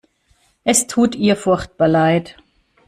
Es 0.63 0.87
tut 0.87 1.13
ihr 1.13 1.35
furchtbar 1.35 1.87
leid. 1.87 2.35